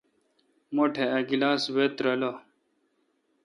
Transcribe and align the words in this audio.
مٹھ 0.75 0.99
ا 1.17 1.19
گلاس 1.29 1.61
وہ 1.75 1.85
ترلہ۔ 1.95 2.31